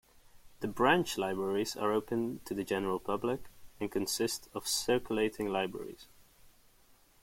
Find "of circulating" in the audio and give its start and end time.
4.55-5.47